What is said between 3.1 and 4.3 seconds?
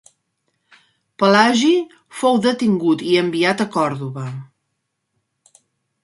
enviat a Còrdova.